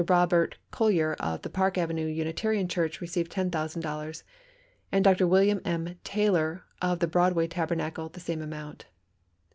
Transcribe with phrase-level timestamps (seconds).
[0.09, 4.23] Robert Collyer of the Park Avenue Unitarian Church, received $10,000,
[4.91, 5.27] and Dr.
[5.27, 5.93] William M.
[6.03, 8.87] Taylor of the Broadway Tabernacle the same amount.